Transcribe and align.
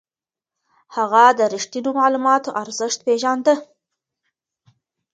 هغه 0.95 1.23
د 1.39 1.39
رښتينو 1.53 1.89
معلوماتو 1.99 2.55
ارزښت 2.61 2.99
پېژانده. 3.07 3.55